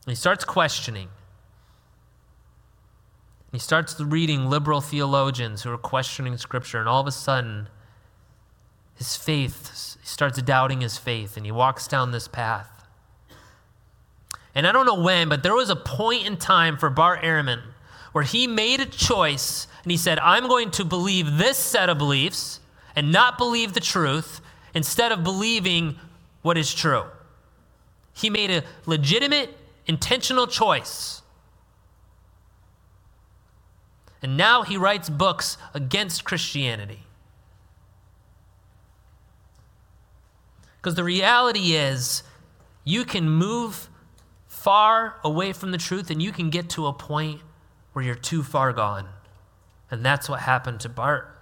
[0.06, 1.10] he starts questioning.
[3.52, 7.70] He starts reading liberal theologians who are questioning Scripture, and all of a sudden,
[8.96, 12.70] his faith, he starts doubting his faith, and he walks down this path.
[14.54, 17.64] And I don't know when, but there was a point in time for Bart Ehrman
[18.12, 21.98] where he made a choice and he said, I'm going to believe this set of
[21.98, 22.60] beliefs
[22.96, 24.42] and not believe the truth
[24.76, 25.96] instead of believing
[26.44, 27.06] what is true.
[28.14, 31.24] He made a legitimate, intentional choice.
[34.22, 37.06] And now he writes books against Christianity.
[40.86, 42.22] Because the reality is,
[42.84, 43.90] you can move
[44.46, 47.42] far away from the truth and you can get to a point
[47.94, 49.08] where you're too far gone.
[49.90, 51.40] And that's what happened to Bart.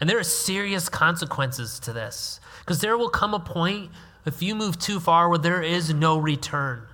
[0.00, 3.92] And there are serious consequences to this because there will come a point
[4.26, 6.88] if you move too far where there is no return.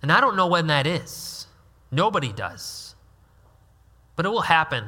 [0.00, 1.46] And I don't know when that is.
[1.90, 2.94] Nobody does.
[4.16, 4.86] But it will happen.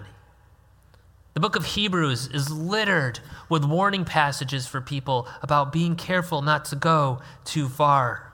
[1.35, 3.18] The book of Hebrews is littered
[3.49, 8.33] with warning passages for people about being careful not to go too far.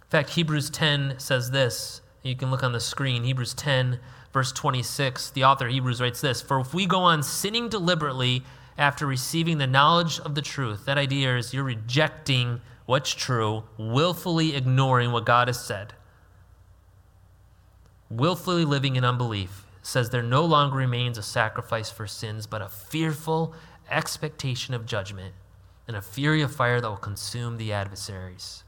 [0.00, 2.00] In fact, Hebrews 10 says this.
[2.22, 3.24] You can look on the screen.
[3.24, 4.00] Hebrews 10,
[4.32, 5.30] verse 26.
[5.30, 8.42] The author Hebrews writes this For if we go on sinning deliberately
[8.78, 14.56] after receiving the knowledge of the truth, that idea is you're rejecting what's true, willfully
[14.56, 15.92] ignoring what God has said,
[18.08, 22.68] willfully living in unbelief, says there no longer remains a sacrifice for sins, but a
[22.68, 23.54] fearful
[23.90, 25.34] expectation of judgment
[25.86, 28.64] and a fury of fire that will consume the adversaries.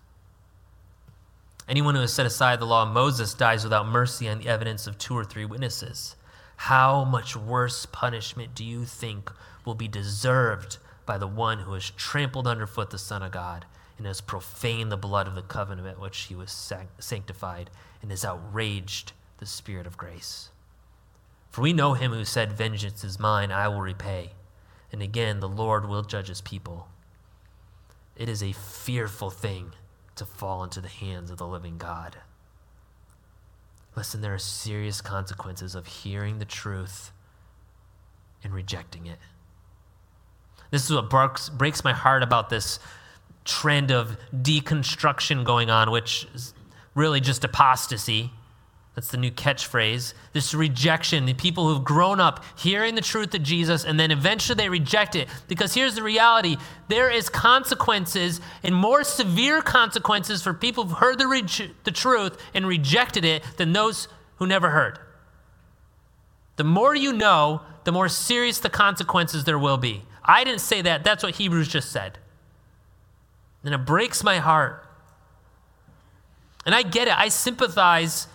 [1.68, 4.87] Anyone who has set aside the law of Moses dies without mercy on the evidence
[4.87, 6.16] of two or three witnesses.
[6.57, 9.33] How much worse punishment do you think
[9.64, 10.76] will be deserved
[11.07, 13.64] by the one who has trampled underfoot the Son of God
[13.96, 16.52] and has profaned the blood of the covenant at which he was
[16.98, 17.70] sanctified
[18.02, 20.50] and has outraged the Spirit of grace.
[21.56, 24.32] For we know him who said, Vengeance is mine, I will repay.
[24.92, 26.88] And again, the Lord will judge his people.
[28.14, 29.72] It is a fearful thing
[30.16, 32.18] to fall into the hands of the living God.
[33.96, 37.11] Listen, there are serious consequences of hearing the truth
[38.44, 39.18] and rejecting it.
[40.70, 42.78] This is what breaks my heart about this
[43.46, 46.52] trend of deconstruction going on, which is
[46.94, 48.30] really just apostasy.
[48.97, 50.14] That's the new catchphrase.
[50.32, 54.57] This rejection, the people who've grown up hearing the truth of Jesus and then eventually
[54.57, 55.28] they reject it.
[55.49, 56.57] Because here's the reality
[56.88, 61.44] there is consequences and more severe consequences for people who've heard the, re-
[61.84, 64.99] the truth and rejected it than those who never heard.
[66.57, 70.05] The more you know, the more serious the consequences there will be.
[70.24, 71.05] I didn't say that.
[71.05, 72.18] That's what Hebrews just said.
[73.62, 74.84] And it breaks my heart.
[76.64, 77.18] And I get it.
[77.18, 78.26] I sympathize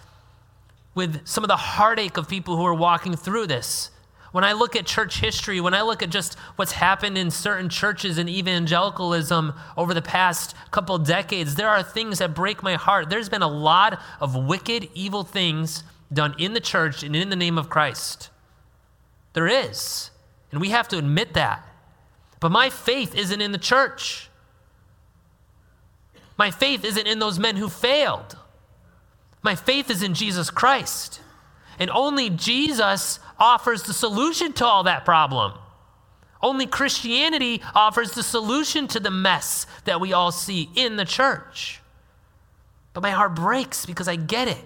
[0.94, 3.92] with some of the heartache of people who are walking through this.
[4.32, 7.68] When I look at church history, when I look at just what's happened in certain
[7.68, 13.10] churches and evangelicalism over the past couple decades, there are things that break my heart.
[13.10, 15.84] There's been a lot of wicked, evil things
[16.14, 18.30] done in the church and in the name of Christ.
[19.34, 20.12] There is.
[20.52, 21.66] And we have to admit that.
[22.40, 24.30] But my faith isn't in the church.
[26.38, 28.38] My faith isn't in those men who failed.
[29.42, 31.22] My faith is in Jesus Christ.
[31.80, 35.54] And only Jesus offers the solution to all that problem.
[36.42, 41.82] Only Christianity offers the solution to the mess that we all see in the church.
[42.94, 44.64] But my heart breaks because I get it.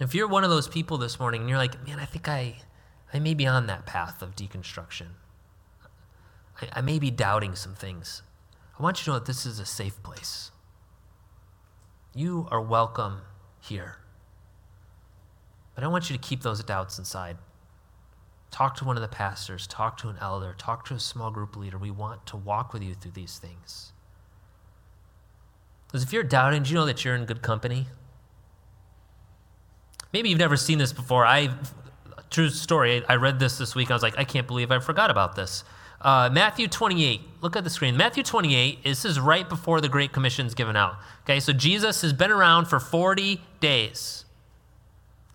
[0.00, 2.56] If you're one of those people this morning and you're like, man, I think I,
[3.14, 5.08] I may be on that path of deconstruction,
[6.60, 8.22] I, I may be doubting some things,
[8.78, 10.50] I want you to know that this is a safe place.
[12.14, 13.20] You are welcome
[13.60, 13.96] here.
[15.74, 17.38] But I want you to keep those doubts inside.
[18.50, 21.56] Talk to one of the pastors, talk to an elder, talk to a small group
[21.56, 21.78] leader.
[21.78, 23.92] We want to walk with you through these things.
[25.86, 27.86] Because if you're doubting, do you know that you're in good company?
[30.12, 31.26] Maybe you've never seen this before.
[31.26, 31.50] I,
[32.30, 33.90] true story, I read this this week.
[33.90, 35.64] I was like, I can't believe I forgot about this.
[36.00, 37.20] Uh, Matthew 28.
[37.40, 37.96] Look at the screen.
[37.96, 38.84] Matthew 28.
[38.84, 40.96] This is right before the Great Commission is given out.
[41.24, 44.24] Okay, so Jesus has been around for 40 days.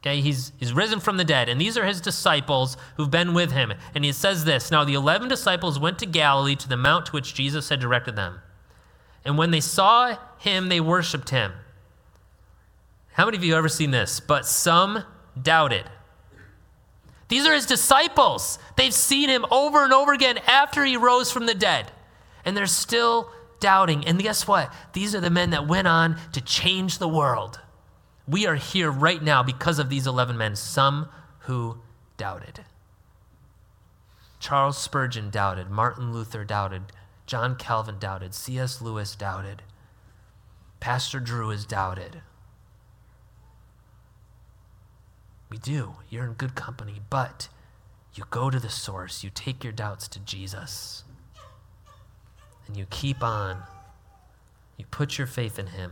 [0.01, 3.51] Okay, he's, he's risen from the dead, and these are his disciples who've been with
[3.51, 3.71] him.
[3.93, 7.11] And he says this Now the 11 disciples went to Galilee to the mount to
[7.11, 8.39] which Jesus had directed them.
[9.23, 11.53] And when they saw him, they worshiped him.
[13.13, 14.19] How many of you have ever seen this?
[14.19, 15.03] But some
[15.39, 15.85] doubted.
[17.31, 18.59] These are his disciples.
[18.75, 21.89] They've seen him over and over again after he rose from the dead.
[22.43, 24.05] And they're still doubting.
[24.05, 24.73] And guess what?
[24.91, 27.61] These are the men that went on to change the world.
[28.27, 31.07] We are here right now because of these 11 men, some
[31.39, 31.77] who
[32.17, 32.65] doubted.
[34.41, 36.91] Charles Spurgeon doubted, Martin Luther doubted,
[37.27, 38.81] John Calvin doubted, C.S.
[38.81, 39.61] Lewis doubted,
[40.81, 42.23] Pastor Drew has doubted.
[45.51, 45.95] We do.
[46.09, 47.49] You're in good company, but
[48.15, 49.21] you go to the source.
[49.21, 51.03] You take your doubts to Jesus.
[52.67, 53.57] And you keep on.
[54.77, 55.91] You put your faith in Him.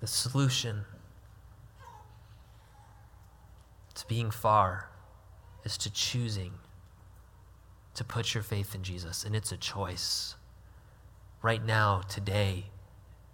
[0.00, 0.86] The solution
[3.94, 4.88] to being far
[5.64, 6.52] is to choosing
[7.94, 9.24] to put your faith in Jesus.
[9.24, 10.36] And it's a choice.
[11.42, 12.70] Right now, today,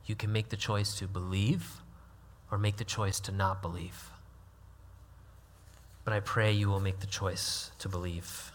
[0.07, 1.83] you can make the choice to believe
[2.51, 4.11] or make the choice to not believe.
[6.05, 8.53] But I pray you will make the choice to believe.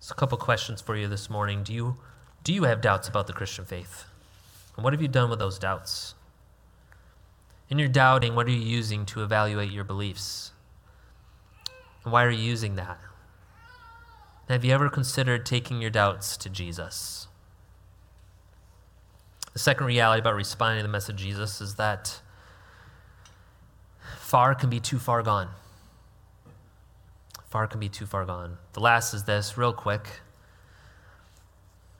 [0.00, 1.62] So, a couple questions for you this morning.
[1.62, 1.96] Do you,
[2.42, 4.04] do you have doubts about the Christian faith?
[4.76, 6.14] And what have you done with those doubts?
[7.68, 10.50] In your doubting, what are you using to evaluate your beliefs?
[12.02, 12.98] And why are you using that?
[14.48, 17.28] have you ever considered taking your doubts to Jesus?
[19.52, 22.20] The second reality about responding to the message of Jesus is that
[24.18, 25.48] far can be too far gone.
[27.48, 28.58] Far can be too far gone.
[28.74, 30.06] The last is this, real quick.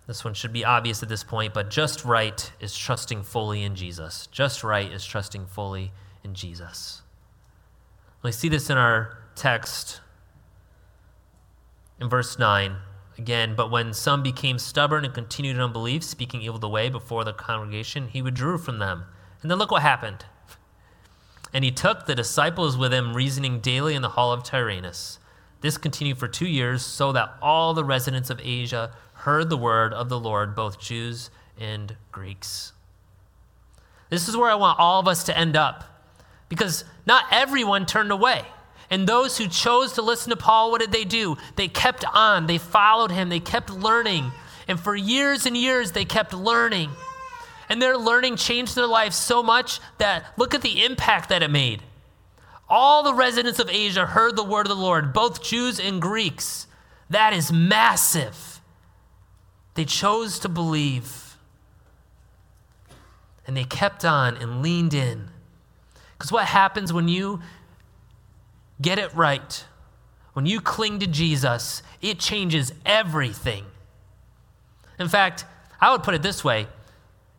[0.06, 3.74] This one should be obvious at this point, but just right is trusting fully in
[3.74, 4.28] Jesus.
[4.28, 5.92] Just right is trusting fully
[6.22, 7.02] in Jesus.
[8.22, 10.00] We see this in our text
[12.00, 12.76] in verse 9.
[13.20, 17.22] Again, but when some became stubborn and continued in unbelief, speaking evil the way before
[17.22, 19.04] the congregation, he withdrew from them.
[19.42, 20.24] And then look what happened.
[21.52, 25.18] And he took the disciples with him, reasoning daily in the hall of Tyrannus.
[25.60, 29.92] This continued for two years, so that all the residents of Asia heard the word
[29.92, 32.72] of the Lord, both Jews and Greeks.
[34.08, 35.84] This is where I want all of us to end up,
[36.48, 38.46] because not everyone turned away.
[38.90, 41.36] And those who chose to listen to Paul, what did they do?
[41.54, 44.32] They kept on, they followed him, they kept learning.
[44.66, 46.90] And for years and years, they kept learning.
[47.68, 51.50] And their learning changed their lives so much that look at the impact that it
[51.50, 51.82] made.
[52.68, 56.66] All the residents of Asia heard the word of the Lord, both Jews and Greeks.
[57.10, 58.60] That is massive.
[59.74, 61.36] They chose to believe.
[63.46, 65.28] And they kept on and leaned in.
[66.16, 67.40] Because what happens when you
[68.80, 69.64] get it right,
[70.32, 73.64] when you cling to Jesus, it changes everything.
[74.98, 75.44] In fact,
[75.80, 76.66] I would put it this way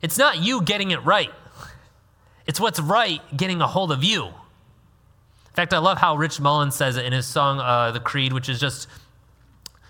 [0.01, 1.31] it's not you getting it right,
[2.45, 4.25] it's what's right getting a hold of you.
[4.25, 8.31] In fact, I love how Rich Mullins says it in his song, uh, The Creed,
[8.31, 8.87] which is just,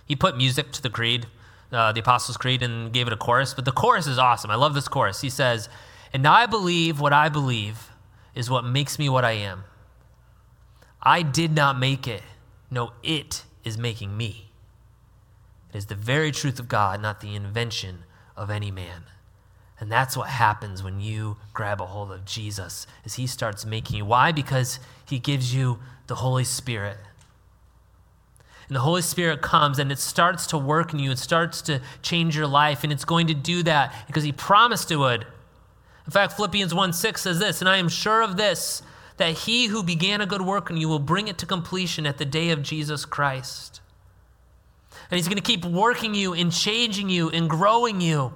[0.08, 1.28] he put music to the creed.
[1.72, 4.52] uh, the Apostles' Creed and gave it a chorus, but the chorus is awesome.
[4.52, 5.22] I love this chorus.
[5.22, 5.70] He says,
[6.14, 7.90] And I believe what I believe
[8.36, 9.64] is what makes me what I am.
[11.04, 12.24] I did not make it.
[12.70, 14.52] No, it is making me.
[15.74, 18.04] It is the very truth of God, not the invention
[18.36, 19.04] of any man.
[19.80, 23.98] And that's what happens when you grab a hold of Jesus, is he starts making
[23.98, 24.06] you.
[24.06, 24.32] Why?
[24.32, 26.98] Because he gives you the Holy Spirit.
[28.68, 31.12] And the Holy Spirit comes and it starts to work in you.
[31.12, 32.84] It starts to change your life.
[32.84, 35.26] And it's going to do that because he promised it would.
[36.06, 38.84] In fact, Philippians 1 6 says this, and I am sure of this,
[39.18, 42.18] that he who began a good work in you will bring it to completion at
[42.18, 43.82] the day of Jesus Christ.
[45.10, 48.34] And he's going to keep working you and changing you and growing you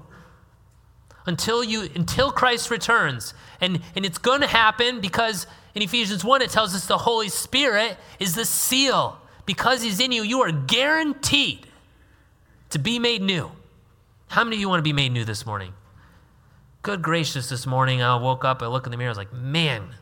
[1.25, 3.33] until you until Christ returns.
[3.61, 7.29] And and it's going to happen because in Ephesians 1 it tells us the Holy
[7.29, 9.19] Spirit is the seal.
[9.45, 11.67] Because he's in you, you are guaranteed
[12.71, 13.51] to be made new.
[14.27, 15.73] How many of you want to be made new this morning?
[16.81, 19.33] Good gracious, this morning I woke up, I look in the mirror, I was like,
[19.33, 19.95] man,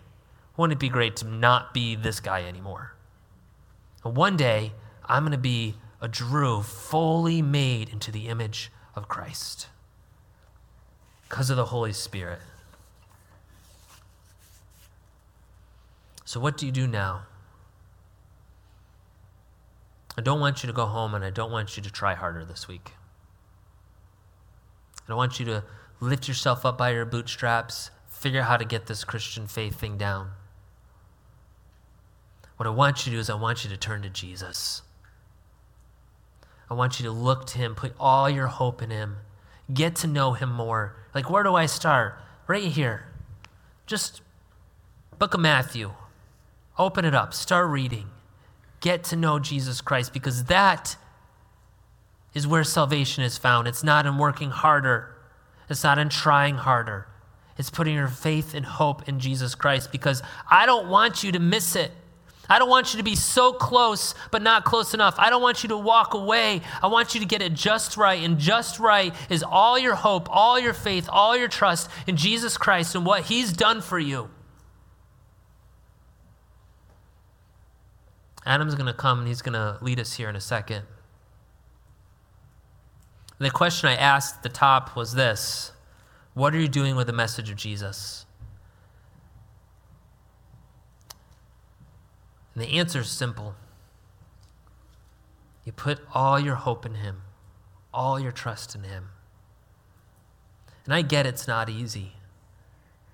[0.55, 2.95] wouldn't it be great to not be this guy anymore?
[4.03, 4.73] One day,
[5.05, 9.67] I'm going to be a Drew fully made into the image of Christ
[11.27, 12.39] because of the Holy Spirit.
[16.25, 17.23] So, what do you do now?
[20.17, 22.45] I don't want you to go home and I don't want you to try harder
[22.45, 22.91] this week.
[25.03, 25.63] I don't want you to
[25.99, 29.97] lift yourself up by your bootstraps, figure out how to get this Christian faith thing
[29.97, 30.31] down.
[32.57, 34.81] What I want you to do is, I want you to turn to Jesus.
[36.69, 39.17] I want you to look to Him, put all your hope in Him,
[39.73, 40.95] get to know Him more.
[41.13, 42.19] Like, where do I start?
[42.47, 43.05] Right here.
[43.85, 44.21] Just
[45.19, 45.93] Book of Matthew.
[46.77, 48.09] Open it up, start reading.
[48.79, 50.97] Get to know Jesus Christ because that
[52.33, 53.67] is where salvation is found.
[53.67, 55.15] It's not in working harder,
[55.69, 57.07] it's not in trying harder.
[57.57, 61.39] It's putting your faith and hope in Jesus Christ because I don't want you to
[61.39, 61.91] miss it.
[62.49, 65.15] I don't want you to be so close, but not close enough.
[65.17, 66.61] I don't want you to walk away.
[66.81, 68.21] I want you to get it just right.
[68.21, 72.57] And just right is all your hope, all your faith, all your trust in Jesus
[72.57, 74.29] Christ and what He's done for you.
[78.45, 80.83] Adam's going to come and he's going to lead us here in a second.
[83.39, 85.71] The question I asked at the top was this
[86.33, 88.25] What are you doing with the message of Jesus?
[92.53, 93.55] And the answer is simple.
[95.65, 97.21] You put all your hope in Him,
[97.93, 99.09] all your trust in Him.
[100.85, 102.13] And I get it's not easy.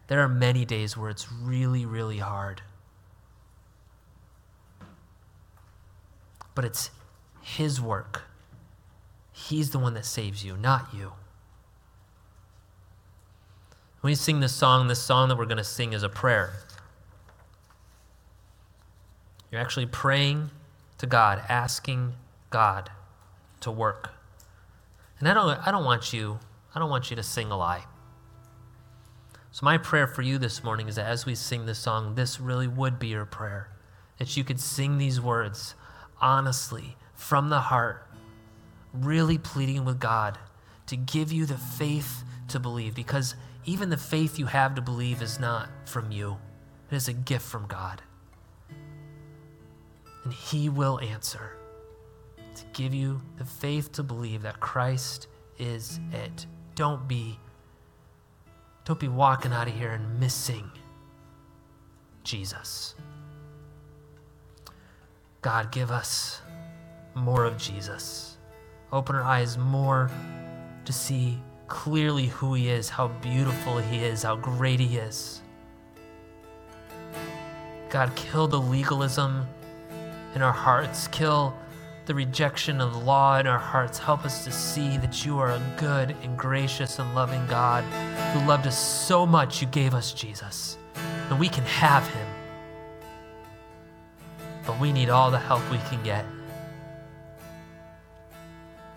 [0.08, 2.64] There are many days where it's really, really hard.
[6.56, 6.90] But it's
[7.42, 8.24] His work.
[9.32, 11.14] He's the one that saves you, not you.
[14.02, 16.54] When we sing this song, this song that we're going to sing is a prayer.
[19.52, 20.52] You're actually praying
[21.00, 22.14] to God, asking
[22.50, 22.92] God
[23.62, 24.12] to work.
[25.20, 26.40] And I don't, I don't want you,
[26.74, 27.86] I don't want you to sing a lie.
[29.52, 32.40] So my prayer for you this morning is that as we sing this song, this
[32.40, 33.70] really would be your prayer.
[34.20, 35.76] That you could sing these words
[36.22, 38.06] honestly, from the heart,
[38.94, 40.38] really pleading with God
[40.88, 42.94] to give you the faith to believe.
[42.94, 43.36] Because
[43.66, 46.38] even the faith you have to believe is not from you,
[46.92, 48.02] it is a gift from God
[50.24, 51.56] and He will answer
[52.56, 56.46] to give you the faith to believe that Christ is it.
[56.76, 57.38] Don't be
[58.86, 60.72] don't be walking out of here and missing
[62.24, 62.96] Jesus.
[65.42, 66.42] God, give us
[67.14, 68.38] more of Jesus.
[68.92, 70.10] Open our eyes more
[70.86, 75.42] to see clearly who He is, how beautiful He is, how great He is.
[77.90, 79.46] God, kill the legalism
[80.36, 81.08] in our hearts.
[81.08, 81.54] Kill
[82.06, 84.00] the rejection of the law in our hearts.
[84.00, 87.84] Help us to see that you are a good and gracious and loving God
[88.34, 90.78] who loved us so much you gave us Jesus.
[91.30, 92.28] And we can have him.
[94.66, 96.26] But we need all the help we can get.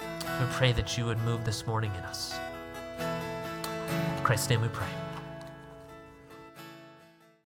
[0.01, 2.39] We pray that you would move this morning in us.
[2.99, 5.02] In Christ's name we pray.